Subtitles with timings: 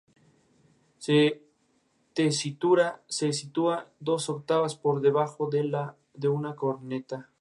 [0.97, 1.13] Su
[2.15, 7.29] tesitura se sitúa dos octavas por debajo de la de una corneta.